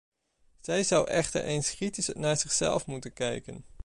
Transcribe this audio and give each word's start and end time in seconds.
Zij 0.61 0.83
zou 0.83 1.07
echter 1.07 1.43
eens 1.43 1.75
kritisch 1.75 2.07
naar 2.13 2.37
zichzelf 2.37 2.85
moeten 2.85 3.13
kijken. 3.13 3.65